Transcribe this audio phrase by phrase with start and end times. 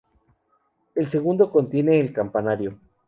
[0.95, 2.79] El segundo contiene el campanario.